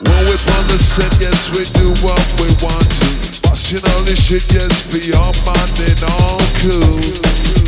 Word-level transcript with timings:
When 0.00 0.14
we 0.14 0.30
on 0.30 0.64
the 0.70 0.78
set, 0.78 1.10
yes, 1.18 1.50
we 1.50 1.66
do 1.74 1.90
what 2.06 2.22
we 2.38 2.46
want 2.62 2.86
to. 2.86 3.42
Busting 3.42 3.82
all 3.90 4.02
this 4.04 4.26
shit, 4.30 4.46
yes, 4.54 4.86
for 4.86 4.98
your 5.02 5.26
mind 5.42 5.74
and 5.82 6.04
all 6.22 6.38
cool. 6.62 7.67